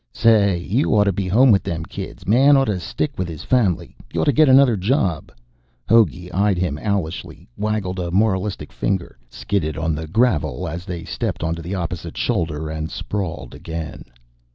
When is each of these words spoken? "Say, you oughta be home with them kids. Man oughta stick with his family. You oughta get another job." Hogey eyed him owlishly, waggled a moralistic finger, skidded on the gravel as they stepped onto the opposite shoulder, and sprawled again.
"Say, 0.13 0.57
you 0.57 0.89
oughta 0.95 1.11
be 1.11 1.27
home 1.27 1.51
with 1.51 1.61
them 1.61 1.85
kids. 1.85 2.25
Man 2.27 2.57
oughta 2.57 2.79
stick 2.79 3.11
with 3.19 3.27
his 3.27 3.43
family. 3.43 3.95
You 4.11 4.21
oughta 4.21 4.31
get 4.31 4.49
another 4.49 4.75
job." 4.75 5.31
Hogey 5.87 6.31
eyed 6.31 6.57
him 6.57 6.79
owlishly, 6.81 7.47
waggled 7.55 7.99
a 7.99 8.09
moralistic 8.09 8.73
finger, 8.73 9.19
skidded 9.29 9.77
on 9.77 9.93
the 9.93 10.07
gravel 10.07 10.67
as 10.67 10.85
they 10.85 11.03
stepped 11.03 11.43
onto 11.43 11.61
the 11.61 11.75
opposite 11.75 12.17
shoulder, 12.17 12.67
and 12.67 12.89
sprawled 12.89 13.53
again. 13.53 14.05